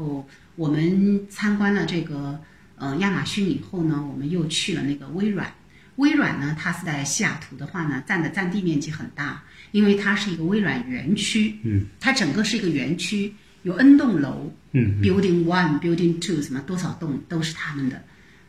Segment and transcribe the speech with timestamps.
[0.00, 0.24] 哦，
[0.56, 2.40] 我们参观了这个
[2.76, 5.52] 呃亚马逊以后呢，我们又去了那个微软。
[5.96, 9.42] 微软呢，它是在西雅图的话呢，占的占地面积很大，
[9.72, 11.54] 因为它是一个微软园区。
[11.62, 14.50] 嗯，它整个是一个园区，有 N 栋楼。
[14.72, 18.02] 嗯，Building One、Building Two 什么多少栋都是他们的。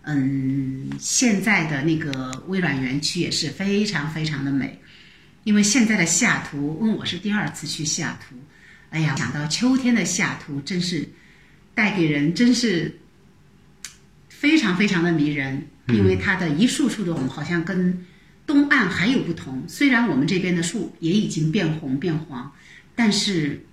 [0.03, 4.79] 嗯，现在的那个微软园区也是非常非常的美，
[5.43, 8.35] 因为现在的西雅图，问我是第二次去西雅图，
[8.91, 11.09] 哎呀，想到秋天的西雅图，真是
[11.73, 12.99] 带给人真是
[14.29, 18.05] 非常非常的迷人，因为它的一束束的红好像跟
[18.45, 19.63] 东岸还有不同。
[19.67, 22.51] 虽然我们这边的树也已经变红变黄，
[22.95, 23.63] 但是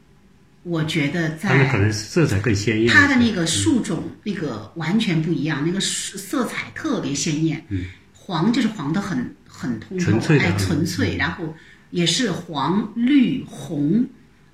[0.62, 2.92] 我觉得在它们可能色彩更鲜艳。
[2.92, 11.54] 它的那个树种那个完全不一样，那个色彩特别鲜艳，嗯，黄就是黄的很很通透，哎，很纯粹，然后
[11.90, 14.06] 也是黄绿红，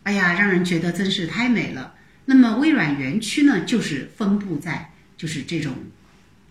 [0.05, 1.93] 哎呀，让人觉得真是太美了。
[2.27, 5.75] 那么微软园区呢，就是分布在就是这种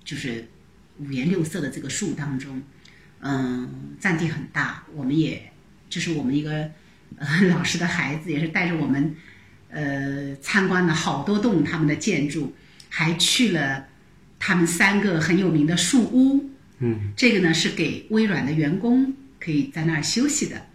[0.06, 0.48] 就是
[1.00, 2.62] 五颜六色的这个树当中，
[3.22, 4.84] 嗯，占地很大。
[4.94, 5.52] 我们也
[5.90, 6.70] 这是我们一个
[7.18, 9.16] 呃 老师的孩子，也是带着我们
[9.70, 12.54] 呃参观了好多栋他们的建筑，
[12.90, 13.88] 还去了
[14.38, 16.52] 他们三个很有名的树屋。
[16.78, 20.68] 嗯，这个呢是给微软的员工可以在那儿休息的，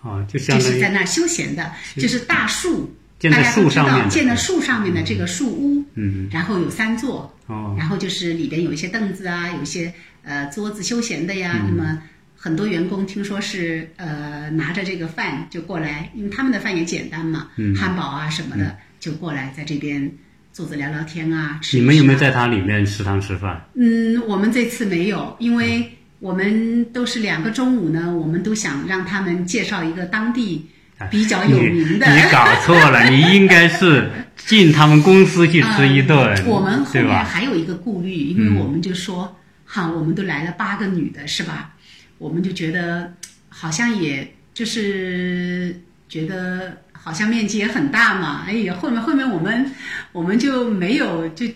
[0.00, 2.96] 啊，就相当于就是在那儿休闲的，就是大树。
[3.20, 9.92] 建在树上面建在树上面的这个树屋，嗯，然后有三座，哦，然后就是里边有一些凳子啊，有一些
[10.24, 11.60] 呃桌子休闲的呀。
[11.60, 12.02] 嗯那么
[12.42, 20.10] 很多员工听说是呃拿着这个饭就过来，因为他们的饭也简单嘛，嗯汉堡啊什么的、就过来在这边
[20.50, 21.60] 坐着聊聊天啊。
[21.74, 23.62] 你们有没有在它里面食堂吃饭？
[23.74, 30.66] 嗯，我们这次没有，因嗯为我们都是两个中午呢，我们都想让他们介绍一个当地
[31.10, 32.06] 比较有名的。
[32.06, 37.24] 你你搞错了，你应该是进他们公司去吃一顿，嗯我们后面？
[37.24, 41.74] 还有一个顾虑，因为我们就说，哈，我们都来了八个女的，是吧？
[42.18, 43.12] 我们就觉得
[43.48, 48.44] 好像也就是觉得好像面积也很大嘛。
[48.46, 49.70] 哎呀，后面后面我们
[50.12, 51.46] 我们就没有就。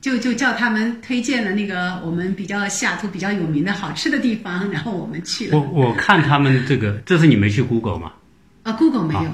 [0.00, 5.68] 就就叫他们推荐了那个我们比较西雅图比较有名的好吃的地方，然后我们去我了。
[5.72, 8.12] 我我看他们这个，这是你没去 Google 吗？
[8.68, 9.30] 啊，Google 没有，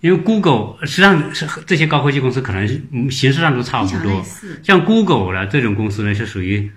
[0.00, 2.66] 因为 Google 实际上是这些高科技公司可能
[3.10, 4.24] 形式上都差不多。
[4.62, 6.70] 像 Google 呢这种公司呢是属于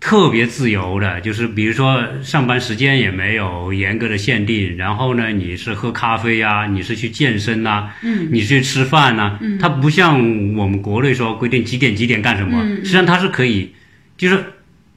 [0.00, 10.18] 特别自由的，就是比如说上班时间也没有严格的限定，然后呢你是喝咖啡呀、你是去健身呐、嗯，你去吃饭呐、嗯它不像
[10.56, 13.72] 我们国内说规定几点几点干什么，实际上它是可以，
[14.18, 14.44] 就是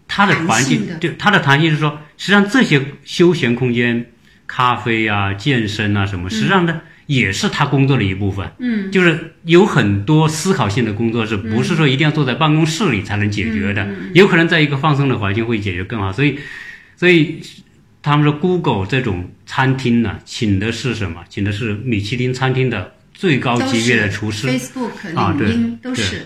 [0.07, 4.11] 它的环境就它的弹性是说，实际上这些休闲空间，
[4.49, 8.51] 咖啡啊、健身啊什么，实际上呢、也是他工作的一部分。
[8.57, 13.83] 嗯，就是有很多思考性的工作，是不是说一定要坐在办公室里才能解决的？
[13.85, 16.11] 嗯有可能在一个放松的环境会解决更好。
[16.11, 16.39] 所以，
[16.97, 17.39] 所以
[18.01, 21.23] 他们说 Google 这种餐厅呢，请的是什么？
[21.29, 26.25] 请的是米其林餐厅的最高级别的厨师，Facebook、啊对都对是。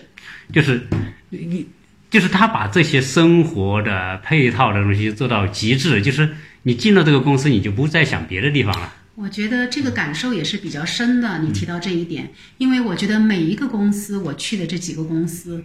[0.53, 0.81] 就是
[1.29, 1.65] 你，
[2.09, 6.29] 就是他把这些生活的配套的东西做到极致，就是
[6.63, 8.93] 你进了这个公司，你就不再想别的地方了。
[9.15, 11.39] 我觉得这个感受也是比较深的。
[11.39, 15.63] 你提到这一点，因为我觉得每一个公司，我去的这几个公司，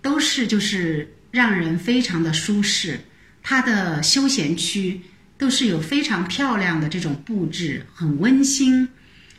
[0.00, 3.00] 都是就是让人非常的舒适。
[3.42, 5.00] 它的休闲区
[5.36, 8.88] 都是有非常漂亮的这种布置，很温馨。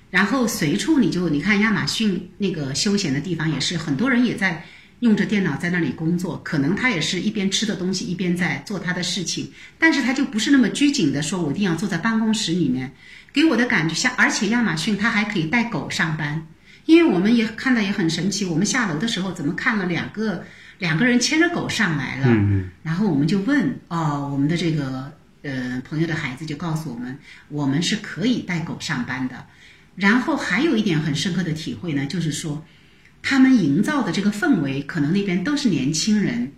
[0.09, 4.65] 然后随处你就你看亚马逊那个休闲的地方，也是很多人也在
[4.99, 12.91] 用着电脑在那里工作，可能他也是一边吃的东西一边在做他的事情，但是他就不是那么拘谨的说，我一定要坐在办公室里面。
[13.31, 16.47] 给我的感觉像，而且亚马逊它还可以带狗上班，
[16.85, 20.43] 因为我们也看到也很神奇，我们下楼的时候怎么看了两个
[20.79, 29.45] 两个人牵着狗上来了，嗯然后我们就问哦，我们的这个呃朋友的孩子就告诉我们，我们是可以带狗上班的。
[29.95, 32.65] 然后还有一点很深刻的体会呢，就是说，
[33.21, 36.51] 他们营造的这个氛围，可能那边都是年轻人，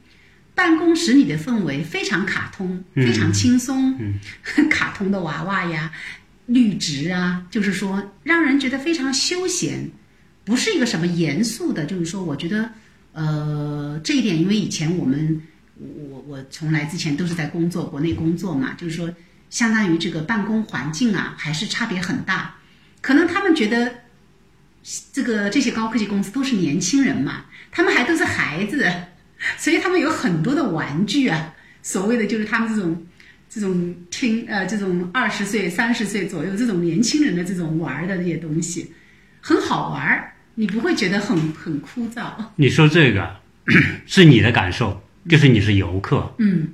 [0.53, 4.19] 办公室里的氛围非常卡通，嗯非常轻松，嗯
[4.69, 5.91] 卡通的娃娃呀，
[6.45, 9.89] 绿植啊，就是说让人觉得非常休闲，
[10.43, 12.69] 不是一个什么严肃的，就是说，我觉得，
[13.13, 15.41] 呃，这一点，因为以前我们，
[15.77, 19.13] 我我从来之前都是在工作，国内工作嘛，就是说，
[19.49, 22.55] 相当于这个办公环境啊，还是差别很大。
[23.01, 23.93] 可能他们觉得，
[25.13, 28.91] 这个这些高科技公司都是年轻人嘛，他们还都是孩子，
[29.57, 31.53] 所以他们有很多的玩具啊。
[31.83, 33.05] 所谓的就是他们这种
[33.49, 38.93] 这种听呃这种二十岁、三十岁左右这种年轻人的这种玩儿的这些东西，
[39.39, 40.33] 很好玩儿。
[40.55, 42.33] 你不会觉得很很枯燥？
[42.57, 43.37] 你说这个
[44.05, 46.69] 是你的感受，就是你是游客，嗯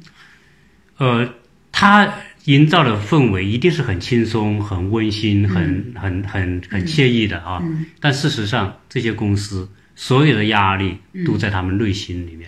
[0.97, 1.35] 呃，
[1.71, 2.11] 他
[2.47, 7.59] 营造的氛围一定是很轻松、很温馨、很很很很惬意的啊。
[7.61, 7.85] 嗯。
[7.99, 12.47] 但事实上，这些公司所有的压力都在他们内心里面，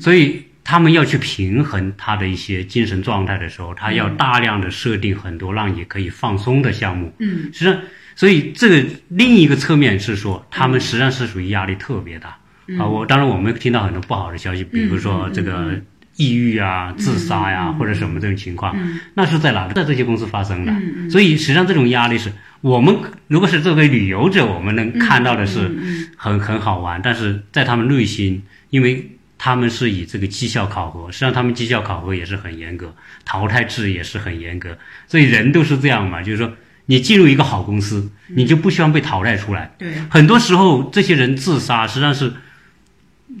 [0.00, 7.12] 所以他们要去平衡他的一些精神状态的时候，他要大量的设定很多让你可以放松的项目。
[7.20, 7.50] 嗯。
[7.52, 7.78] 实际上，
[8.16, 12.36] 所以这个另一个侧面是说，他们实际上是属于压力特别大、
[12.78, 12.86] 啊。
[12.86, 15.80] 我当然我们听到很多不好的消息，比如说这个
[16.20, 18.76] 抑郁啊、自杀呀、或者什么这种情况，
[19.14, 19.66] 那是在哪？
[19.68, 20.72] 在这些公司发生的。
[21.10, 22.30] 所以实际上这种压力是
[22.60, 22.94] 我们
[23.26, 25.70] 如果是作为旅游者，我们能看到的是
[26.16, 29.10] 很很好玩，但是在他们内心，因为。
[29.42, 32.94] 他们是以这个绩效考核，实际上他们绩效考核也是很严格，
[33.24, 34.76] 淘汰制也是很严格，
[35.08, 36.52] 所以人都是这样嘛，就是说
[36.84, 39.72] 你进入一个好公司，你就不希望被淘汰出来。
[39.78, 42.30] 对，很多时候这些人自杀，实际上是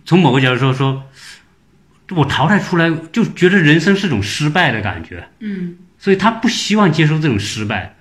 [0.06, 1.02] 从某个角度说说，
[2.10, 5.76] 我淘汰出来就觉得人生是种失败的感觉，嗯。
[5.98, 7.94] 所以他不希望接受这种失败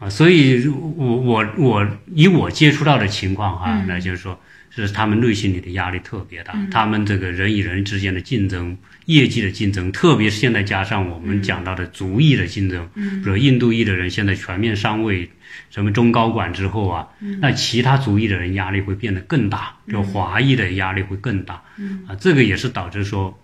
[0.00, 0.10] 啊。
[0.10, 4.40] 所以我我我以我接触到的情况哈、那就是说
[4.70, 15.30] 是他们内心里的压力特别大，他们这个人与人之间的竞争、业绩的竞争，特别是现在加上我们讲到的族裔的竞争，比如印度裔的人现在全面上位，
[15.70, 17.06] 什么中高管之后啊，
[17.40, 21.62] 那其他族裔的人压力会变得更大，就华裔的压力会更大，
[22.08, 23.38] 啊，这个也是导致说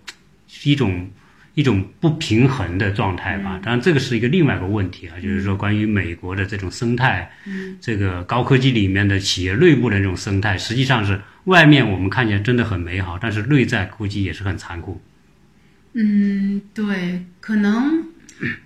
[0.63, 1.09] 一种。
[1.53, 7.29] 一种不平衡的状态吧，当然这个是一个另外一个问题啊，就是说关于美国的这种生态，
[7.81, 15.01] 这个高科技里面的企业内部的这种生态，实际上是外面我们看起来真的很美好，但是内在估计也是很残酷。
[15.91, 18.05] 嗯，对，可能，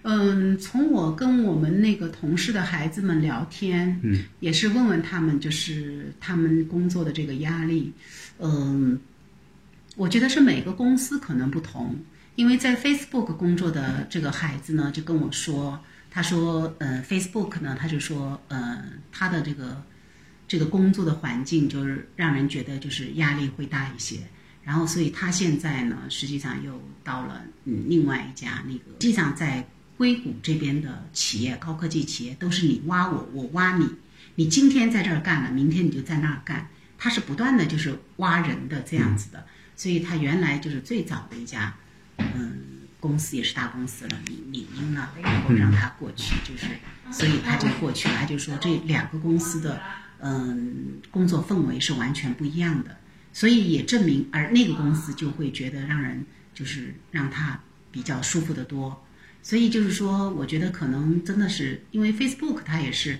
[0.03, 7.91] 嗯，从我跟我们那个同事的孩子们聊天，嗯，也是问问他们，就是他们工作的这个压力，
[8.37, 8.99] 嗯，
[9.95, 11.97] 我觉得是每个公司可能不同。
[12.35, 15.79] 因为在 Facebook 工作的这个孩子呢，就跟我说，
[16.11, 19.81] 他说，呃，Facebook 呢，他就说，呃，他的这个
[20.45, 24.17] 这个工作的环境就是让人觉得就是压力会大一些。
[24.65, 29.65] 然后，所以他现在呢，实际上又到了嗯另外一家那个，实际上在
[29.95, 33.89] 硅谷这边的企业，高科技企业都是你挖我，我挖你，
[34.35, 39.45] 你今天在这儿干了，明天你就在那儿干，他是不断的就是挖人的这样子的。
[39.75, 41.75] 所以他原来就是最早的一家。
[42.17, 46.67] 嗯，公司也是大公司了，李李英呢，然后让他过去，就是，
[47.11, 48.15] 所以他就过去了。
[48.15, 49.81] 他就说这两个公司的
[50.19, 52.97] 嗯工作氛围是完全不一样的，
[53.33, 57.59] 所以也证明，而那个公司就会觉得让人就是让他
[57.91, 59.05] 比较舒服的多。
[59.43, 63.19] 所以就是说，我觉得可能真的是因为 Facebook 它也是。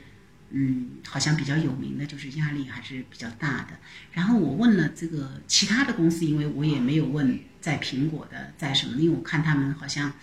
[0.52, 3.80] 嗯，好像比较有名的就是压力还是比较大的。
[4.14, 10.14] 然后我问了这个其他的公司，因为我也没有问在苹果的在什么，因为我看他们好像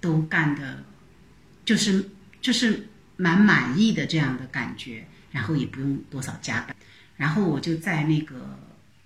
[0.00, 0.82] 都干的，
[1.64, 6.74] 就是就是蛮满意的这样的感觉，然后也不用多少加班。
[7.16, 8.58] 然后我就在那个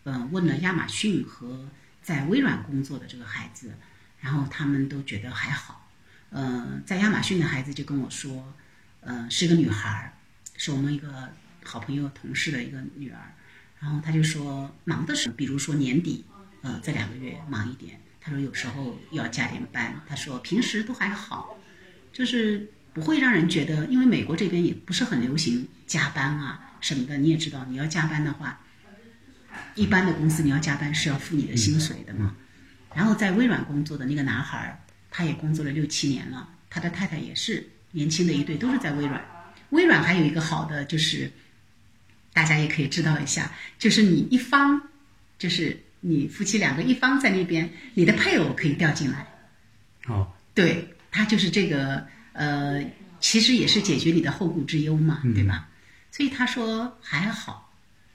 [0.04, 1.68] 呃问了亚马逊和
[2.00, 3.74] 在微软工作的这个孩子，
[4.20, 5.90] 然后他们都觉得还好。
[6.30, 8.54] 呃，在亚马逊的孩子就跟我说，
[9.00, 10.12] 呃，是个女孩儿。
[10.62, 11.30] 是我们一个
[11.64, 13.18] 好朋友同事的一个女儿，
[13.80, 16.22] 然后她就说忙的时候，比如说年底，
[16.60, 17.98] 呃，这两个月忙一点。
[18.20, 19.98] 她说有时候要加点班。
[20.06, 21.58] 她说平时都还好，
[22.12, 27.16] 就是不会让人觉得，因为美国这边也不是很流行加班啊什么的。
[27.16, 28.60] 你也知道，你要加班的话，
[29.74, 32.36] 一般的公司你要加班是要付你的薪水的嘛。
[32.94, 39.24] 然后在微软工作的那个男孩，他也工作了六七年了，他的太太也是年轻的一对，都是在微软。
[39.70, 41.30] 微软还有一个好的就是，
[42.32, 44.80] 大家也可以知道一下，就是你一方，
[45.38, 49.26] 就是你夫妻两个一方在那边，你的配偶可以调进来。
[50.06, 52.84] 哦，对，他就是这个呃，
[53.20, 55.68] 其实也是解决你的后顾之忧嘛，对吧？
[56.10, 57.72] 所以他说还好。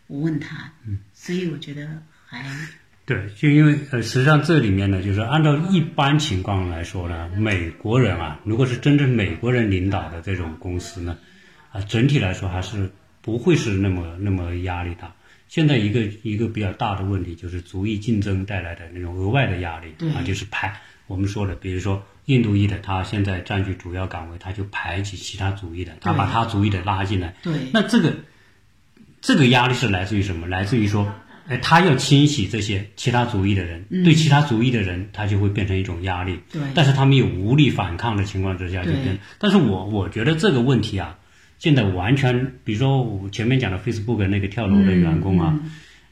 [0.08, 2.46] 我问他，嗯，所以我觉得还
[3.06, 11.18] 对，就因为呃，实际上这里面呢，就是按照一般情况来说呢，美国人啊，如果是真正美国人领导的这种公司呢。
[11.76, 12.90] 啊，整体来说还是
[13.22, 15.14] 不会是那么那么压力大。
[15.50, 27.36] 现在一个一个比较大的问题就是族裔竞争带来的那种额外的压力啊，就是排我们说的，比如说印度裔的，他现在占据主要岗位，他就排挤其他族裔的，他把他族裔的拉进来。
[27.44, 28.16] 对，那这个
[29.22, 30.48] 这个压力是来自于什么？
[30.48, 31.14] 来自于说，
[31.48, 36.40] 哎，他要清洗这些其他族裔的人，嗯、对其他族裔的人，他就会变成一种压力。
[36.52, 39.20] 对，但是他们又无力反抗的情况之下，就变。
[39.38, 41.20] 但是我我觉得这个问题啊。
[41.58, 45.58] 现在完全，比如说我前面讲的 Facebook 那个跳楼的员工啊，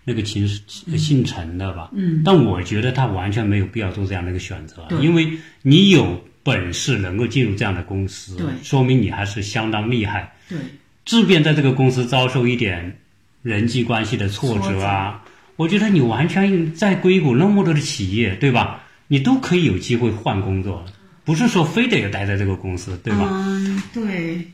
[0.04, 5.30] 那个秦姓陈的吧，嗯，但我觉得他完全没有必要做这样的一个选择，因为
[5.62, 10.34] 你有本事能够进入这样的公司，对说明你还是相当厉害。
[10.50, 10.58] 对，
[11.06, 13.00] 即便在这个公司遭受一点
[13.42, 15.24] 人际关系的挫折啊，
[15.56, 18.84] 我觉得你完全在硅谷那么多的企业，对吧？
[19.08, 20.84] 你都可以有机会换工作，
[21.24, 23.28] 不是说非得要待在这个公司，对吧？
[23.32, 24.48] 嗯，对。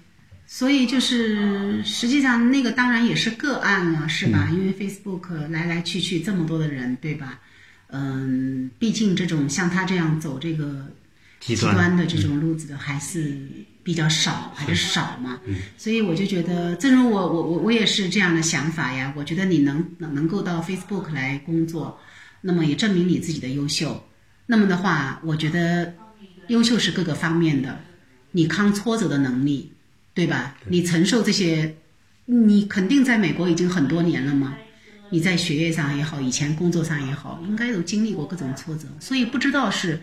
[0.52, 4.50] 所以就是，实际上那个当然也是个案了，是吧？
[4.52, 7.40] 因为 Facebook 来来去去这么多的人，对吧？
[7.92, 10.88] 嗯，毕竟这种像他这样走这个
[11.40, 13.38] 极端的这种路子的还是
[13.84, 15.40] 比较少，还是少嘛。
[15.78, 19.14] 所以我就觉得，正如我我我我也是这样的想法呀。
[19.16, 22.00] 我觉得你能能能够到 Facebook 来工作，
[22.42, 24.04] 那么也证明你自己的优秀。
[24.48, 25.94] 那么的话，我觉得
[26.48, 27.80] 优秀是各个方面的，
[28.32, 29.72] 你抗挫折的能力，
[30.14, 30.56] 对吧？
[30.68, 31.76] 你承受这些，
[32.26, 34.56] 你肯定在美国已经很多年了嘛。
[35.12, 40.00] 你在学业上也好，以前工作上也好，应该都经历过各种挫折，所以不知道是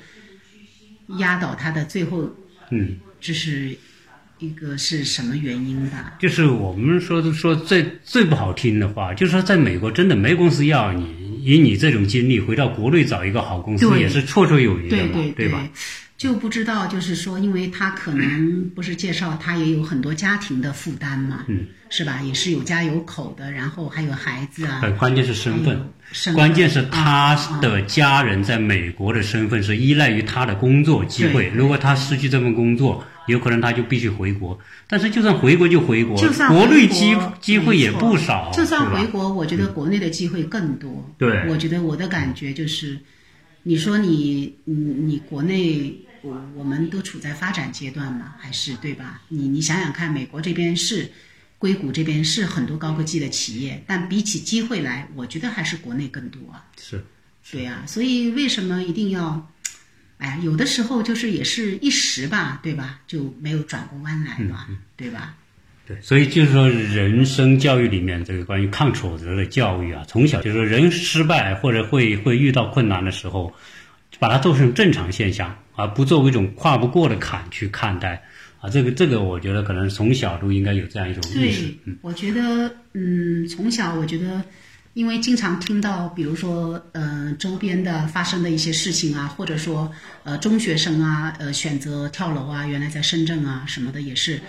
[1.18, 2.28] 压倒他的最后，
[2.70, 3.76] 嗯，这是
[4.40, 6.14] 一个是什么原因吧？
[6.18, 15.68] 就是我们说的说最最不好听的话，就是说在美国真的没公司要你，以你这种经历回到国内找一个好公司也是绰绰有余的对嘛，对吧？
[16.16, 22.23] 就不知道，就是说，因为他可能不是介绍他也有很多家庭的负担嘛，嗯，是吧？
[22.23, 25.78] 也是有家有口的，然后还有孩子啊，呃，关键是身份，
[26.12, 31.52] 身份关键是他啊的家人在美国的身份是依赖于他的工作机会。
[31.54, 34.58] 如果他失去这份工作，有可能他就必须回国。
[34.88, 41.12] 但是就算回国就回国，就算国内机机会也不少，就算回国，我觉得国内的机会更多。
[41.18, 42.99] 对我觉得我的感觉就是，
[43.64, 45.92] 你说你，你你国内，
[46.26, 49.23] 我我们都处在发展阶段嘛，还是对吧？
[49.28, 51.11] 你你想想看，美国这边是。
[51.59, 56.62] 硅谷这边是很多高科技的企业，但比起机会来，我觉得还是国内更多啊。
[56.78, 57.02] 是
[57.50, 59.50] 对呀、所以为什么一定要？
[60.18, 63.00] 哎呀，有的时候就是也是一时吧，对吧？
[63.06, 64.66] 就没有转过弯来嘛，
[64.97, 65.35] 对吧？
[65.87, 73.50] 对，所以就是说，人生教育里面这个关于抗挫折的教育啊，从小就是说人失败或者会会遇到困难的时候，
[74.18, 78.22] 把它做成正常现象，而不作为一种跨不过的坎去看待。
[78.58, 81.62] 啊，这个这个，我觉得可能从小都应该有这样一种意识。
[81.84, 84.42] 对，我觉得，嗯，从小我觉得，
[84.94, 89.92] 因为经常听到，比如说，呃，周边的发生的一些事情啊，或者说，
[90.25, 94.40] 呃，中学生啊，呃，选择跳楼啊，原来在深圳啊什么的，也是，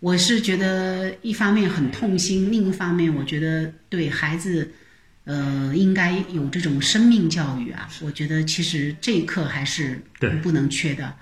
[0.00, 4.68] 我是觉得一方面很痛心，另一方面我觉得对孩子，
[5.28, 10.02] 呃，应该有这种生命教育啊，我觉得其实这一课还是
[10.42, 11.14] 不能缺的。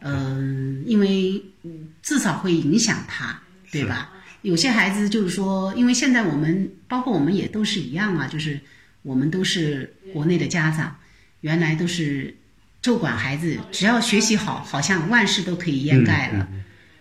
[0.00, 4.10] 嗯，因为嗯至少会影响他，对吧？
[4.42, 8.58] 有些孩子就是说，因为现在我们包括我们也都是一样啊，就是
[9.02, 10.98] 我们都是国内的家长，
[11.42, 12.36] 原来都是
[12.82, 16.48] 就管孩子，只要学习好，好像万事都可以掩盖了。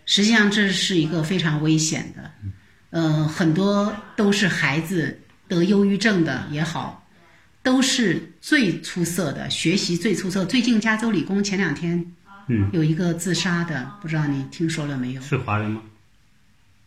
[0.06, 2.32] 实际上这是一个非常危险的，
[2.92, 7.08] 呃，很多都是孩子得忧郁症的也好，
[7.62, 10.46] 都是最出色的，学习最出色。
[10.46, 12.12] 最近加州理工前两天
[12.48, 15.22] 嗯，有一个自杀的，不知道你听说了没有？
[15.22, 15.82] 是华人吗？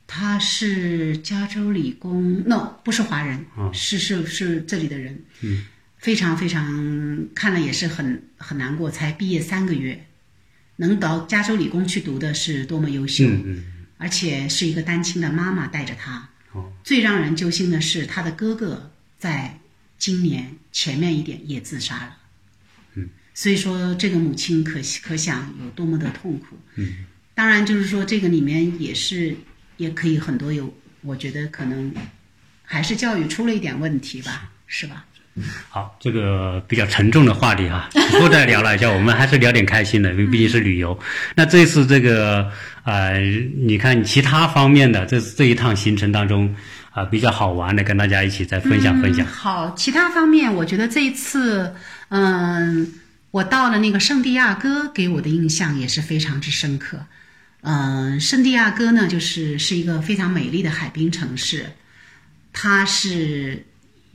[0.07, 5.65] 他是加州理工，no，不是华人，哦是是是这里的人，嗯，
[5.99, 10.07] 非常非常看了也是很很难过，才毕业三个月，
[10.77, 13.65] 能到加州理工去读的是多么优秀，嗯嗯，
[13.99, 16.29] 而且是一个单亲的妈妈带着他。
[16.57, 19.59] 哦，最让人揪心的是，他的哥哥在
[19.99, 22.17] 今年前面一点也自杀了。
[22.95, 26.59] 嗯，所以说这个母亲可可想有多么的痛苦。
[26.77, 29.37] 嗯，当然就是说这个里面也是
[29.77, 31.95] 也可以很多有，我觉得可能
[32.63, 35.05] 还是教育出了一点问题吧，是吧？
[35.69, 40.99] 好，这个比较沉重的话题哈，以后再聊了一下，我们还是聊点开心的，因为毕竟是旅游。
[41.35, 42.51] 那这次这个
[42.87, 43.19] 呃，
[43.67, 46.55] 你看其他方面的这这一趟行程当中
[46.93, 49.29] 啊、比较好玩的，跟大家一起再分享分享嗯。。
[49.29, 51.75] 好，其他方面，我觉得这一次，
[52.09, 52.91] 嗯，
[53.33, 57.05] 我到了那个圣地亚哥，给我的印象也是非常之深刻。
[57.63, 61.67] 嗯，圣地亚哥呢，就是是一个非常美丽的海滨城市，
[62.53, 63.67] 它是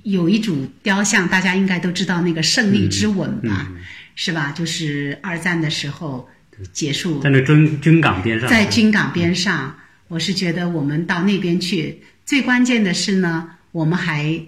[0.03, 3.67] 有一组雕像，大家应该都知道那个胜利之吻吧，
[4.15, 4.53] 是吧？
[4.57, 6.29] 就是二战的时候
[6.73, 9.75] 结束在那军军港边上，在军港边上，
[10.07, 14.41] 我是觉得我们到那边去，最关键的是呢，我们还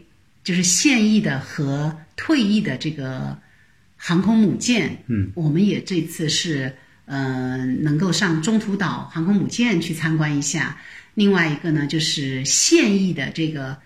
[0.44, 3.38] 就是现役的和退役的这个
[3.98, 10.78] 航空母舰，嗯，我们也这次是呃能够上中途岛航空母舰去参观一下。
[11.16, 13.78] 另外一个呢就是现役的这个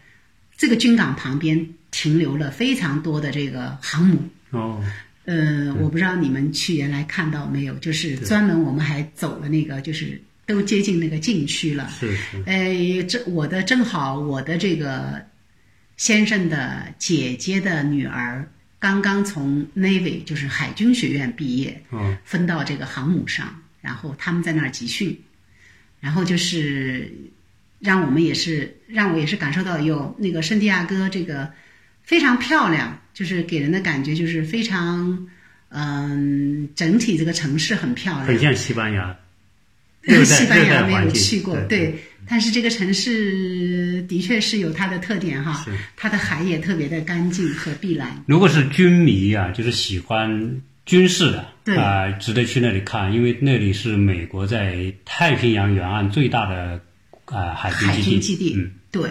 [0.56, 4.18] 这个军港旁边停留了非常多的这个航母。
[4.52, 4.82] 哦，
[5.28, 11.90] 呃，我不知道你们去原来看到没有，就是专门我们还走了那个，就是都接近那个禁区了。
[11.90, 15.22] 是是，呃，这我的正好我的这个
[15.98, 25.20] 先生的姐姐的女儿刚刚从 Navy 就是海军学院毕业，哦，分到这个航母上，然后他们在那儿集训，
[26.00, 27.12] 然后就是
[27.80, 31.52] 让我们也是让我也是感受到有那个圣地亚哥这个
[32.04, 35.28] 非常漂亮，就是给人的感觉就是非常
[35.70, 39.18] 嗯，整体这个城市很漂亮，很像西班牙。
[40.24, 45.66] 西班牙没有去过，对对，但是这个城市的确是有它的特点哈，
[45.98, 48.24] 它的海也特别的干净和碧蓝。
[48.28, 56.80] 如果是军迷啊，就是喜欢军事的，对啊、值得去那里看，因为那里是美国在太平洋沿岸最大的
[57.26, 58.12] 啊、海军基地。
[58.12, 59.10] 军基地，嗯，对，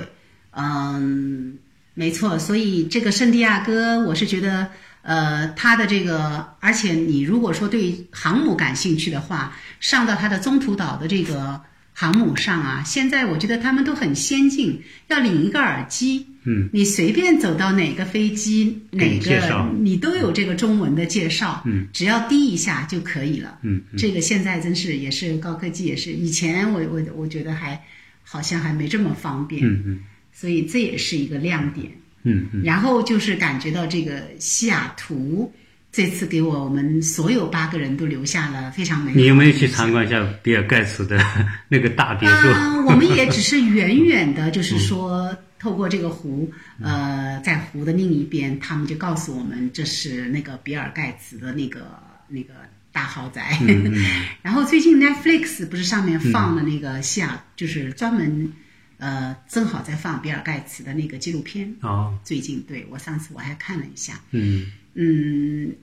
[0.53, 1.59] 嗯，
[1.97, 2.39] 没错。
[2.39, 4.69] 所以这个圣地亚哥，我是觉得，
[5.03, 11.61] 呃，它的这个，而且你如果说对航母感兴趣的话，上到它的中途岛的这个
[11.93, 27.83] 航母上啊，现在我觉得他们都很先进，要领一个耳机，嗯，你随便走到哪个飞机，哪个你都有这个中文的介绍，嗯，只要滴一下就可以了，嗯，这个现在真是也是高科技，也是以前我我我觉得还
[28.23, 30.01] 好像还没这么方便，嗯嗯
[30.39, 31.91] 所以这也是一个亮点。
[32.25, 35.53] 嗯嗯，然后就是感觉到这个西雅图
[35.93, 41.19] 这次给我们所有八个人都留下了非常美好的你有没有去参观一下比尔盖茨的
[41.71, 42.49] 那个大别墅？
[42.49, 46.53] 啊， 我们也只是远远的，就是说，透过这个湖，
[46.83, 51.87] 呃，在湖的另一边，他们就告诉我们，这是那个比尔盖茨的那个
[52.29, 52.55] 那个
[52.93, 53.57] 大豪宅。
[53.63, 53.95] 嗯
[54.43, 58.53] 然后最近 Netflix 不是上面放了那个西雅，就是专门，
[58.99, 61.75] 呃，正好在放比尔盖茨的那个纪录片。
[61.81, 64.73] 哦，最近对我上次我还看了一下，嗯。
[64.95, 65.75] 嗯，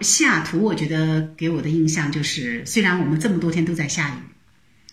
[0.00, 4.20] 西雅图我觉得给我的印象就是，虽然我们这么多天都在下雨，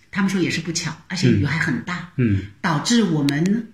[0.10, 2.48] 他们说也是不巧，而且雨还很大，嗯。
[2.62, 3.68] 导致我们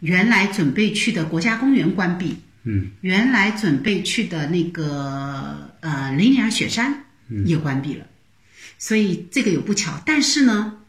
[0.00, 2.90] 原来准备去的国家公园关闭，嗯。
[3.02, 7.04] 原来准备去的那个呃雷尼尔雪山
[7.46, 8.04] 也关闭了，
[8.76, 10.81] 所以这个有不巧，但是呢，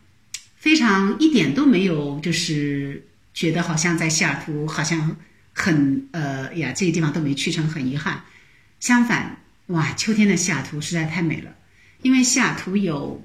[0.63, 5.17] 非常一点都没有就是觉得好像在西雅图好像
[5.51, 8.21] 很呃呀这个地方都没去成很遗憾，
[8.79, 11.53] 相反哇秋天的西雅图实在太美了，
[12.01, 13.21] 因为西雅图有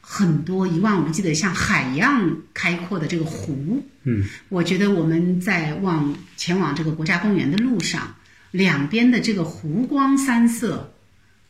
[0.00, 4.24] 很多一望无际的像海一样开阔的这个湖，嗯。
[4.48, 8.14] 我觉得我们在往前往这个国家公园的路上，
[8.52, 10.94] 两边的这个湖光山色，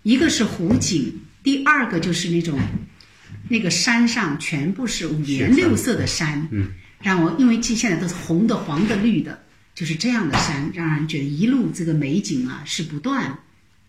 [0.02, 2.58] 一个是湖景，第二个就是那种
[3.48, 9.40] 那个山上全部是五颜六色的山，嗯，让我因为这现在都是红的、黄的、绿的，
[9.74, 13.38] 就是这样的山，让人觉得一路这个美景啊是不断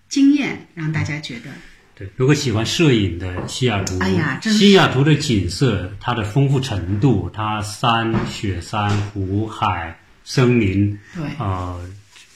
[0.08, 1.52] 惊艳，让大家觉得
[1.96, 11.86] 对，如果喜欢摄影的西雅图，哎呀真西雅图的景色，它的丰富程度，它山、雪山、湖、海、森林，对呃，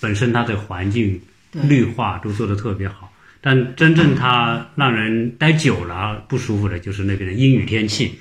[0.01, 3.12] 本身它的环境对绿化都做得特别好。
[3.45, 8.17] 但真正它让人待久了不舒服的，就是那边的阴雨天气。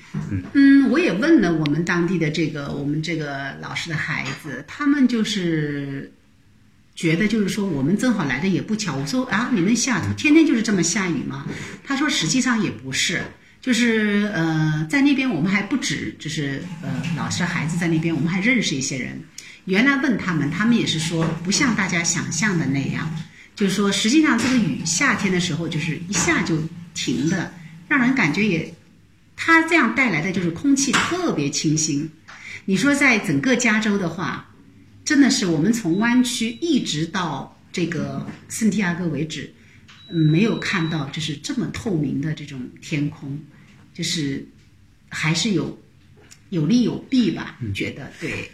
[0.52, 6.12] 嗯，我也问了我们当地的这个我们这个老师的孩子，他们就是
[6.96, 8.96] 觉得就是说我们正好来的也不巧。
[8.96, 11.46] 我说啊，你们西雅图天天就是这么下雨吗？
[11.84, 13.22] 他说实际上也不是，
[13.60, 19.22] 就是呃在那边我们还不止，就是呃老师孩子在那边，我们还认识一些人。
[19.66, 23.08] 原来问他们，他们也是说不像大家想象的那样，
[23.54, 26.58] 就是说实际上这个雨夏天的时候就是一下就
[26.94, 27.52] 停的，
[27.88, 28.74] 让人感觉也
[29.36, 32.10] 它这样带来的就是空气特别清新。
[32.64, 34.48] 你说在整个加州的话，
[35.04, 39.52] 真的是我们从湾区一直到这个圣地亚哥为止，
[40.08, 43.38] 没有看到就是这么透明的这种天空，
[43.92, 44.46] 就是
[45.08, 45.76] 还是有
[46.50, 47.58] 有利有弊吧？
[47.74, 48.50] 觉得对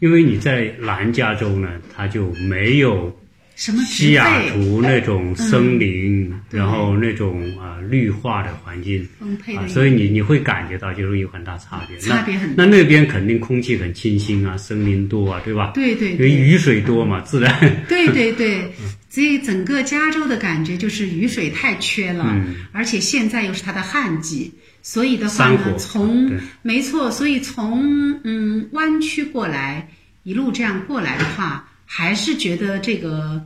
[0.00, 3.16] 因为你在南加州呢，它就没有
[3.56, 9.02] 什么西雅图那种森林，对然后那种啊、呃绿化的环境。
[9.02, 11.96] 啊，丰沛的，所以你你会感觉到就是有很大差别。
[11.98, 15.70] 差别很那那那边肯定空气很清新啊，森林多啊，对吧？
[15.74, 16.30] 对对因为。
[16.30, 17.84] 雨水多嘛，自然。
[17.88, 18.72] 对对对，
[19.08, 29.88] 所以整个加州的感觉就是雨水太缺了，嗯而且现在又是它的旱季，所以的话呢，从没错，所以从嗯湾区过来，
[30.24, 33.40] 一路这样过来的话，还是觉得这个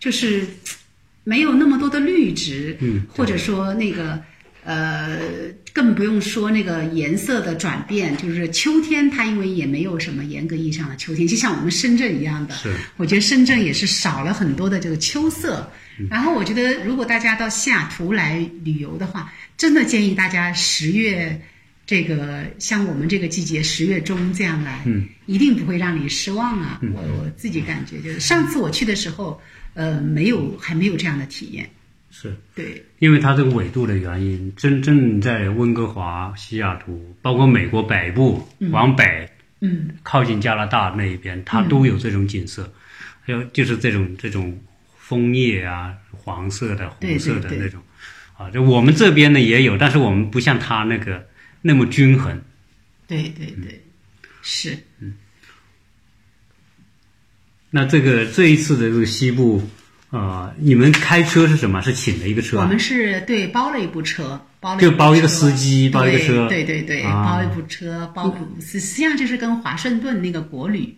[0.00, 0.46] 就是
[1.22, 4.18] 没有那么多的绿植，嗯或者说那个
[4.64, 5.18] 呃，
[5.74, 12.54] 更不用说那个颜色的转变，就是秋天它因为也没有什么严格意义上的秋天，就像我们深圳一样的。
[12.54, 15.70] 是，我觉得深圳也是少了很多的这个秋色。
[16.08, 21.38] 然后我觉得，如果大家到西雅图来旅游的话，真的建议大家十月
[21.86, 26.80] 这个像我们这个季节十月中这样来，嗯，一定不会让你失望啊。
[26.94, 29.40] 我我自己感觉就是上次我去的时候，
[29.74, 31.68] 呃，没有还没有这样的体验。
[32.10, 32.34] 是。
[32.54, 39.28] 对，因为它这个纬度的原因，真正在温哥华、西雅图，包括美国北部往北，
[39.60, 42.72] 嗯，靠近加拿大那一边，它都有这种景色，
[43.22, 44.58] 还有就是这种这种
[44.96, 47.58] 枫叶啊，黄色的、红色的对对对。
[47.58, 47.82] 那种，
[48.38, 51.26] 啊，就我们这边呢也有，但是我们不像它那个
[51.66, 52.38] 那么均衡。
[53.06, 53.82] 对对对，
[54.42, 54.76] 是。
[54.98, 55.14] 嗯
[57.70, 59.60] 那这个这一次的这个西部，
[60.10, 61.80] 呃，你们开车是什么？
[61.80, 62.62] 是请了一个车啊？
[62.62, 70.94] 我们是对包了一部车，包了就包一个司机包一个对车对对对，啊包一部车，包部实实际上就是跟华盛顿那个国旅，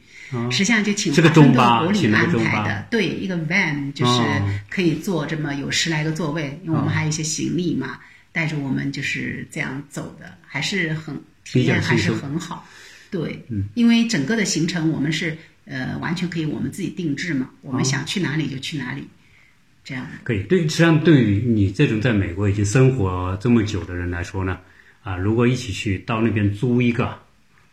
[0.50, 7.98] 实际上就请是个华盛顿中巴国旅安排的，对，一个 van 就是哦可以坐这么有十来个座位，因为我们还有一些行李嘛，
[8.37, 12.68] 带着我们就是这样走的，还是很体验还是很好。
[13.11, 13.64] 对，嗯。
[13.72, 19.09] 因为整个的行程我们是呃完全可以我们自己定制嘛，我们想去哪里就去哪里，
[19.83, 20.07] 这样。
[20.22, 24.59] 可以，对，实际上对于你这种在美国已经生活这么久的人来说呢，
[25.03, 27.18] 啊，如果一起去到那边租一个，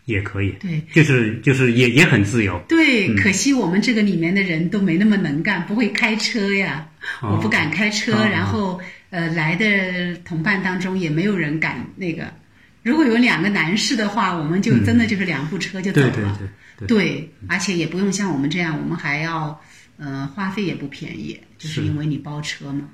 [0.05, 6.87] 也可以，对，就是就是也也很自由，对，可惜我们这个里面的人都没那么能干，不会开车呀，
[7.21, 7.35] 哦。
[7.35, 8.29] 我不敢开车，哦。
[8.31, 8.79] 然后
[9.13, 12.33] 呃来的同伴当中也没有人敢那个。
[12.81, 16.09] 如果有两个男士的话，我们就真的就是两部车就走了。
[16.09, 16.31] 对对
[16.79, 19.61] 对对，对而且也不用像我们这样，我们还要
[19.97, 22.89] 呃花费也不便宜，就是是因为你包车嘛。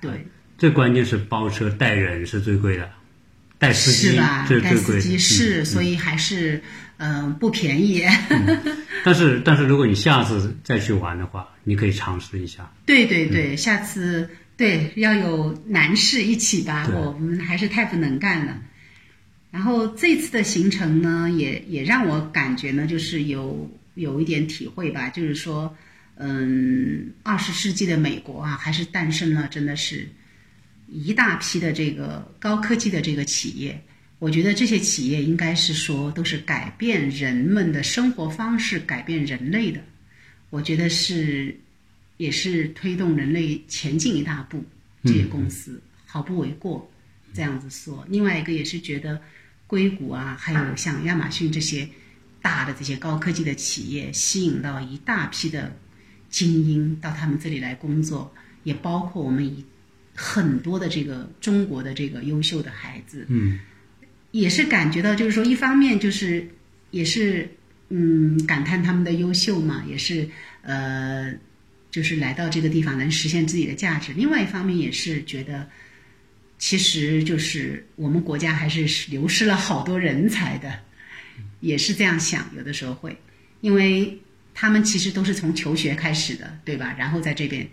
[0.00, 0.24] 对，
[0.56, 2.88] 最关键是包车带人是最贵的，
[3.58, 4.46] 带司机是吧？
[4.62, 6.62] 带司机嗯是，所以还是
[6.98, 8.04] 嗯、呃不便宜。
[9.04, 18.62] 但是但是如果你下次再去玩的话，你可以尝试一下，对对对，下次对要有男士一起吧，我们还是太不能干了。
[19.50, 25.74] 然后这次的行程呢，也也让我感觉呢，就是有有一点体会吧，就是说，
[26.16, 30.08] 嗯，二十世纪的美国啊，还是诞生了真的是
[30.88, 33.80] 一大批的这个高科技的这个企业。
[34.18, 39.80] 我觉得这些企业应该是说都是改变人们的生活方式、改变人类的。
[40.48, 41.54] 我觉得是
[42.16, 44.64] 也是推动人类前进一大步，
[45.04, 46.90] 这些公司毫不为过。
[47.34, 49.20] 这样子说，另外一个也是觉得
[49.66, 51.86] 硅谷啊，还有像亚马逊这些
[52.40, 55.76] 大的这些高科技的企业，吸引到一大批的
[56.30, 59.62] 精英到他们这里来工作，也包括我们一
[60.14, 63.60] 很多的这个中国的这个优秀的孩子，嗯，
[64.30, 66.48] 也是感觉到，就是说，一方面就是
[66.90, 67.50] 也是
[67.90, 70.26] 嗯感叹他们的优秀嘛，也是
[70.62, 71.34] 呃
[71.96, 74.12] 就是来到这个地方能实现自己的价值。
[74.12, 75.66] 另外一方面也是觉得，
[76.58, 80.78] 其实就是我们国家还是流失了好多人才的，
[81.60, 83.16] 也是这样想，有的时候会，
[83.62, 84.20] 因为
[84.52, 86.94] 他们其实都是从求学开始的，对吧？
[86.98, 87.66] 然后在这边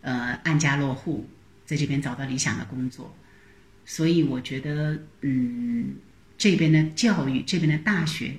[0.00, 1.28] 呃安家落户，
[1.66, 3.14] 在这边找到理想的工作。
[3.84, 5.94] 所以我觉得，嗯，
[6.38, 8.32] 这边的教育，这边的大学，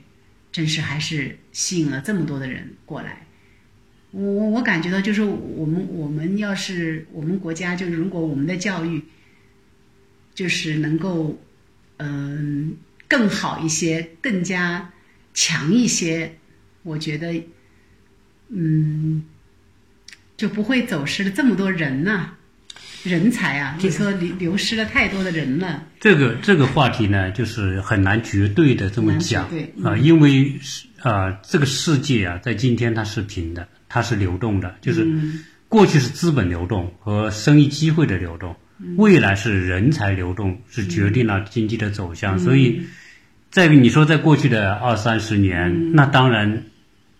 [0.51, 3.27] 真是还是吸引了这么多的人过来。
[4.11, 9.03] 我我我感觉到，就是我们我们要是我们国家，就是如果我们的教育，
[10.33, 11.39] 就是能够，
[11.97, 12.75] 嗯、
[13.07, 14.91] 更好一些，更加
[15.33, 16.37] 强一些，
[16.83, 17.43] 我觉得，
[18.49, 19.23] 嗯，
[20.37, 22.31] 就不会走失了这么多人呐、
[23.03, 23.77] 人才啊！
[23.79, 25.85] 你说流流失了太多的人了。
[25.99, 29.47] 这个这个话题呢，就是很难绝对的这么讲
[29.83, 35.05] 啊、因为是啊、这个世界啊，在今天它是平的，它是流动的，就是
[35.67, 38.55] 过去是资本流动和生意机会的流动，
[38.95, 42.39] 未来是人才流动，是决定了经济的走向。
[42.39, 42.83] 所以，
[43.51, 46.63] 在你说在过去的二三十年，那当然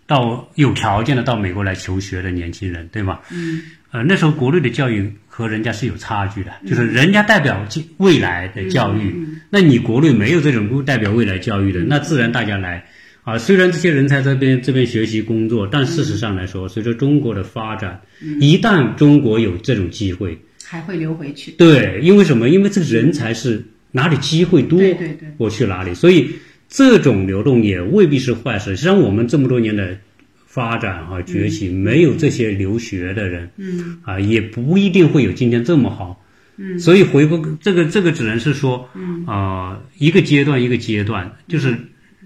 [0.07, 3.19] 到有条件的到美国来求学的年轻人，对吗？
[3.31, 3.61] 嗯。
[3.91, 7.65] 呃，那时候国内的教育和人家是有差距的，就是人家代表
[7.97, 12.85] 未未来的教育，那你国内没有这种代表未来教育的，那自然大家来
[13.31, 13.37] 啊。
[13.37, 18.01] 虽然这些人才这边这边学习工作，但事实上来说，随着中国的发展，
[18.39, 21.51] 一旦中国有这种机会，还会流回去。
[21.51, 22.49] 对，因为什么？
[22.49, 26.29] 因为这个人才是哪里机会多，对对对我去哪里，所以
[26.67, 28.75] 这种流动也未必是坏事。
[28.75, 29.97] 实际上，我们这么多年的
[30.45, 36.23] 发展和崛起，没有这些留学的人，嗯啊，也不一定会有今天这么好。
[36.57, 41.75] 嗯，所以回不这个这个只能是说，嗯，呃，一个阶段一个阶段，就是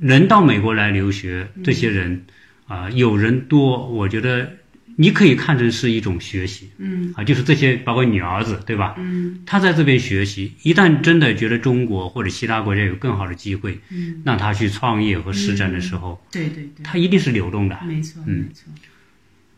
[0.04, 2.26] 人到美国来留学，这些人
[2.68, 4.52] 啊、有人多，我觉得
[4.98, 7.14] 你可以看成是一种学习，嗯。
[7.16, 8.96] 啊，就是这些包括你儿子对吧？
[8.98, 9.40] 嗯。
[9.46, 17.80] 他在这边学习，一旦真的觉得中国或者其他国家有更好的机会，嗯，让他去创业和施展的时候，对对对，他一定是流动的。
[17.88, 18.46] 没错嗯。
[18.48, 18.66] 没错。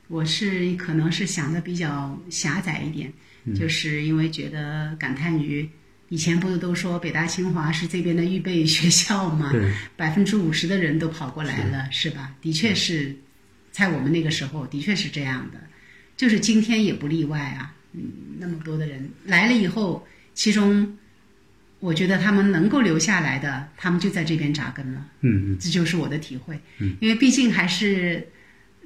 [0.07, 3.11] 我是可能是想的比较狭窄一点，
[3.45, 3.55] 嗯。
[3.55, 5.67] 就是因为觉得感叹于
[6.15, 9.51] 以前不是都说北大清华是这边的预备学校吗？
[9.51, 12.33] 对，百分之五十的人都跑过来了，是吧？
[12.41, 13.13] 的确是，
[13.69, 15.59] 在我们那个时候的确是这样的，
[16.15, 17.75] 就是今天也不例外啊。
[17.91, 18.03] 嗯，
[18.39, 20.97] 那么多的人来了以后，其中
[21.81, 25.05] 我觉得他们能够留下来的，他们就在这边扎根了。
[25.19, 26.57] 嗯嗯这就是我的体会。
[27.01, 28.25] 因为毕竟还是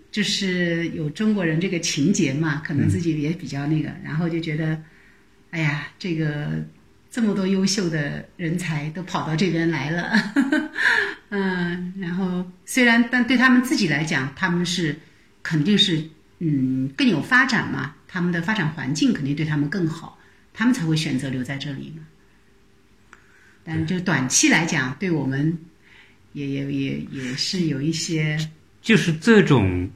[0.09, 4.81] 就是有中国人这个情节嘛，可能自己也比较那个，然后就觉得，
[5.51, 6.65] 哎呀，这个
[7.11, 10.11] 这么多优秀的人才都跑到这边来了，
[11.29, 14.95] 嗯，然后虽然但对他们自己来讲，他们是
[15.41, 16.03] 肯定是
[16.37, 20.19] 嗯更有发展嘛，他们的发展环境肯定对他们更好，
[20.53, 22.03] 他们才会选择留在这里嘛。
[23.63, 25.57] 但就短期来讲，对我们
[26.33, 28.37] 也也也也是有一些
[28.81, 29.89] 就是这种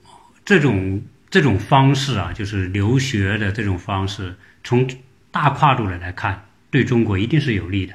[0.44, 4.88] 这种这种方式啊，就是留学的这种方式，从
[5.32, 7.94] 大跨度的来看，对中国一定是有利的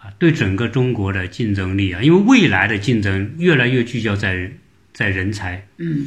[0.00, 4.50] 啊，对整个中国的竞争力啊，因为未来的竞争越来越聚焦在
[4.94, 6.06] 在人才嗯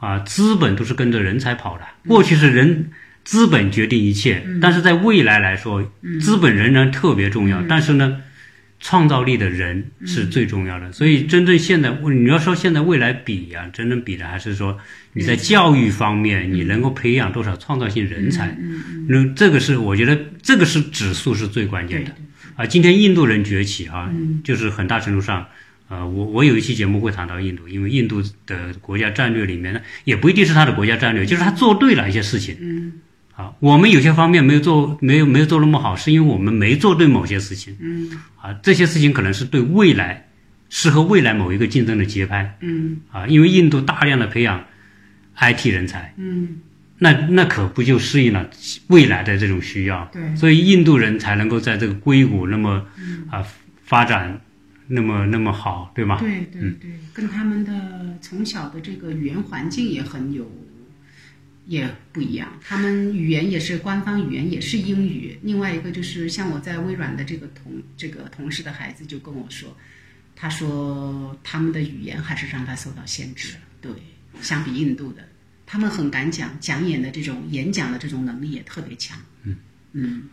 [0.00, 2.90] 啊，资本都是跟着人才跑的，过去是人。
[3.24, 7.62] 资本决定一切，但是在未来来说，资本仍然特别重要。
[7.66, 8.20] 但是呢，
[8.84, 10.92] 创造力的人是最重要的。
[10.92, 14.78] 所以，真正现在你要说现在未来比啊，真正比的还是说
[15.14, 18.54] 你在教育方面，你能够培养多少创造性人才。
[19.08, 22.10] 那这个是我觉得这个是指数是最关键的
[22.56, 22.66] 啊。
[22.66, 24.12] 今天印度人崛起啊，
[24.44, 25.46] 就是很大程度上。
[25.86, 32.56] 呃，我我有一期节目会谈到印度，因为印度的国家战略里面呢，也不一定是他的国家战略，就是他做对了一些事情。
[32.60, 32.92] 嗯
[33.36, 37.76] 啊，我们有些方面没有做，没有没有做那么好，是因为我们没做对某些事情。
[37.80, 40.28] 嗯啊，这些事情可能是对未来
[40.70, 42.56] 适合未来某一个竞争的节拍。
[42.60, 44.64] 嗯啊，因为印度大量的培养
[45.36, 46.60] IT 人才，嗯
[46.98, 48.48] 那那可不就适应了
[48.86, 50.08] 未来的这种需要？
[50.12, 52.86] 对所以印度人才能够在这个硅谷那么
[53.30, 53.44] 啊
[53.82, 54.40] 发展
[54.86, 56.18] 那么那么好，对吗？
[56.20, 60.48] 对对对，跟他们的从小的这个语言环境也很有
[61.66, 65.38] 也不一样，他们语言也是官方语言也是英语。
[65.42, 69.74] 另外一个就是像我在微软的这个同这个同事的孩子就跟我说，
[70.36, 73.54] 他说他们的语言还是让他受到限制。
[73.80, 73.90] 对，
[74.40, 75.26] 相比印度的，
[75.64, 79.18] 他们很敢讲，讲演的这种演讲的这种能力也特别强。
[79.42, 79.56] 嗯
[79.92, 80.24] 嗯，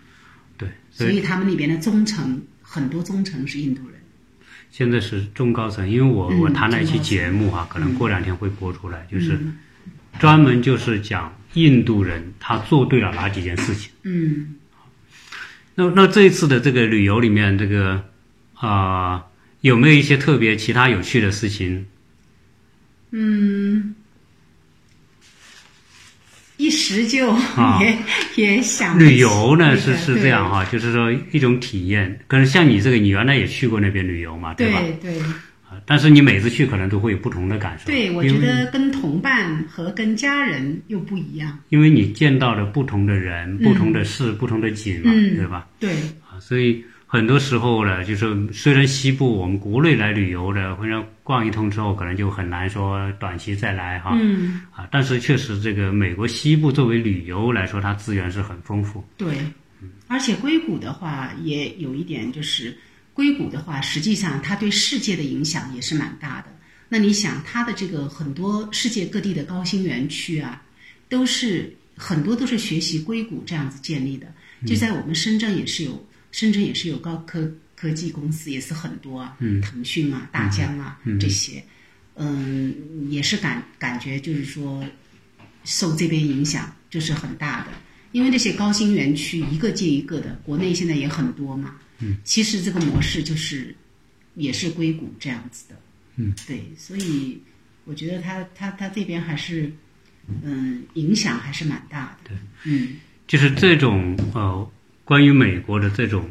[0.57, 3.99] 对，所以他们那边的中层很多中层是印度人。
[4.69, 9.57] 现在是中高层，因为我、我嗯谈了一期节目啊，可能过两天会播出来，就是嗯
[10.19, 13.91] 专门就是讲印度人他做对了哪几件事情。
[14.03, 14.55] 嗯
[15.73, 18.03] 那那这一次的这个旅游里面，这个
[18.55, 19.23] 啊、
[19.61, 21.85] 有没有一些特别其他有趣的事情？
[23.11, 23.95] 嗯，
[26.57, 27.97] 一时就啊也、
[28.35, 32.19] 也想旅游呢是是这样哈、就是说一种体验。
[32.27, 34.79] 可是像你这个，你原来也去过那边旅游嘛，对吧？
[34.79, 35.23] 对对对
[35.71, 37.85] 啊，但是你每次去可能都会有不同的感受。
[37.85, 41.57] 对，我觉得跟同伴和跟家人又不一样。
[41.69, 45.65] 因为你见到了不同的人、不同的事、不同的景嘛，嗯对吧？
[45.79, 45.93] 对，
[46.29, 54.17] 啊，所以很多时候呢，就是虽然西部我们国内来旅游的，或者逛一通之后，可能就很难说短期再来哈。
[54.19, 59.01] 嗯，啊，但是确实这个美国西部作为旅游来说，它资源是很丰富。
[59.17, 59.37] 对，
[60.07, 62.77] 而且硅谷的话也有一点，就是
[63.13, 66.47] 硅谷的话，实际上它对世界的影响也是蛮大的。
[66.87, 70.61] 那你想，它的这个很多世界各地的高新园区啊，
[71.07, 74.27] 都是很多都是学习硅谷这样子建立的。
[74.65, 81.63] 就在我们深圳也是有，深圳也是有高科科技公司，也是很多啊，嗯腾讯啊、大疆啊、这些，
[82.15, 82.75] 嗯，
[83.09, 84.85] 也是感感觉就是说
[85.63, 87.67] 受这边影响就是很大的。
[88.11, 91.77] 因为那些高新园区一个接一个的，国内现在也很多嘛。
[92.01, 93.75] 嗯，其实这个模式就是
[94.35, 95.75] 也是硅谷这样子的。
[96.15, 97.41] 嗯，对，所以
[97.85, 99.71] 我觉得他他他这边还是
[100.43, 102.29] 嗯影响还是蛮大的。
[102.29, 102.95] 对，嗯
[103.27, 104.71] 就是这种呃，
[105.05, 106.29] 关于美国的这种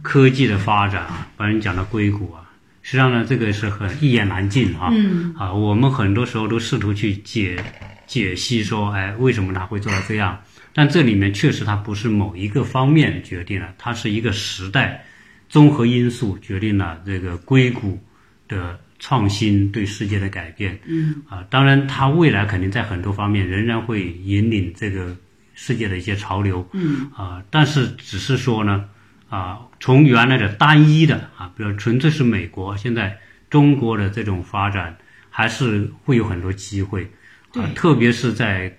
[0.00, 2.50] 科技的发展啊，把人讲到硅谷啊，
[2.82, 4.88] 实际上呢，这个是很一言难尽啊。
[4.92, 7.62] 嗯啊，我们很多时候都试图去解
[8.06, 10.40] 解析说，哎，为什么他会做到这样？
[10.74, 15.04] 但这里面确实它不是某一个方面决定了，它是一个时代
[15.48, 18.02] 综合因素决定了这个硅谷
[18.48, 20.78] 的创新对世界的改变。
[20.86, 25.14] 嗯啊，当然，它未来肯定在很多方面仍然会引领这个
[25.54, 26.66] 世界的一些潮流。
[26.72, 28.88] 嗯啊，但是只是说呢，
[29.28, 33.18] 啊，从原来的单一的啊，比如纯粹是美国，现在
[33.50, 34.96] 中国的这种发展
[35.28, 37.10] 还是会有很多机会
[37.54, 38.74] 啊，特别是在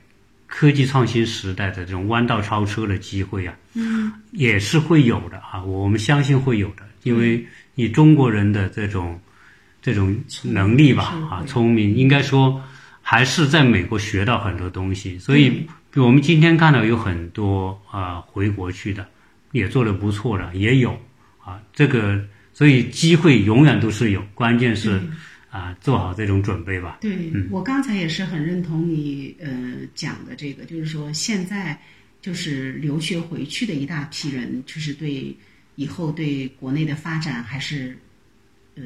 [0.56, 4.14] 科技创新时代的这种弯道超车的机会啊，嗯。
[4.34, 9.20] 也是会有的啊，我们相信会有的，因为你中国人的这种
[9.82, 12.62] 这种能力吧啊，聪明，应该说
[13.02, 19.08] 还是在美国学到很多东西，所以我们今天看到有很多啊、回国去的，
[19.54, 20.92] 也做的不错的，也有
[21.44, 25.02] 啊，这个所以机会永远都是有，关键是
[25.54, 26.98] 啊做好这种准备吧。
[27.00, 31.80] 对，我刚才也是很认同你呃讲的这个，就是说现在
[32.24, 35.36] 就是留学回去的一大批人，就是对
[35.76, 37.96] 以后对国内的发展还是
[38.74, 38.84] 呃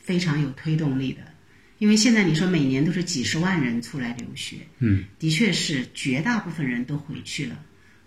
[0.00, 1.22] 非常有推动力的。
[1.78, 7.60] 因为现在你说每年都是几十万人出来留学，嗯，的确是绝大部分人都回去了，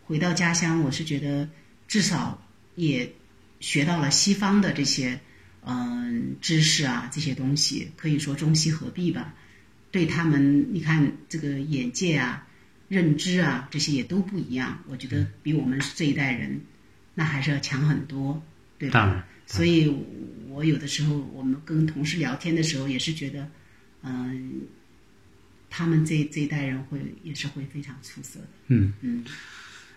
[0.04, 1.48] 回到家乡，我是觉得
[1.86, 2.42] 至少
[2.76, 3.12] 也
[3.60, 5.20] 学到了西方的这些
[5.66, 9.34] 嗯、知识啊，这些东西可以说中西合璧吧。
[9.92, 12.48] 对他们，你看这个眼界啊、
[12.88, 14.80] 认知啊，这些也都不一样。
[14.88, 16.62] 我觉得比我们这一代人，
[17.16, 18.42] 那还是要强很多，
[18.78, 19.00] 对吧？
[19.00, 19.92] 当然，所以，
[20.48, 23.50] 我有的时候我们跟同事聊天的时候，也是觉得，
[24.04, 24.62] 嗯、
[25.72, 28.48] 他们这这一代人会也是会非常出色的。
[28.68, 29.26] 嗯嗯，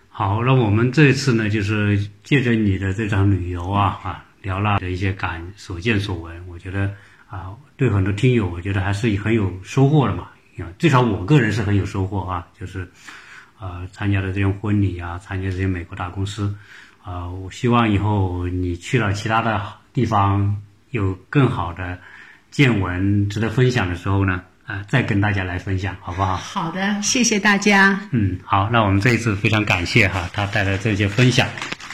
[0.09, 6.93] 好，那我们这一次呢，就是借着你的这场旅游啊啊，聊了的一些感所见所闻，我觉得
[7.29, 10.29] 啊，对很多听友，我觉得还是很有收获的嘛。
[10.59, 12.87] 啊，至少我个人是很有收获啊，就是
[13.59, 16.55] 呃参加的这种婚礼啊，参加这些美国大公司
[17.03, 19.63] 啊，我希望以后你去了其他的
[19.95, 21.99] 地方，有更好的
[22.51, 26.37] 见闻值得分享的时候呢，啊，再跟大家来分享，好不好？
[26.37, 27.99] 好的，谢谢大家。
[28.11, 31.49] 嗯，好，那我们这一次非常感谢哈，他带来这些分享，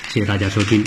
[0.08, 0.84] 谢谢大家收听。